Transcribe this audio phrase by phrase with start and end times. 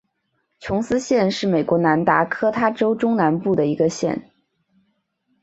[0.59, 4.31] 琼斯县是美国南达科他州中南部的一个县。